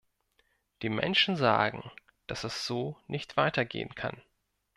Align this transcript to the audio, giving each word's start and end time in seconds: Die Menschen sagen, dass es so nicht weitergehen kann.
Die 0.81 0.89
Menschen 0.89 1.35
sagen, 1.35 1.91
dass 2.25 2.43
es 2.43 2.65
so 2.65 2.97
nicht 3.05 3.37
weitergehen 3.37 3.93
kann. 3.93 4.19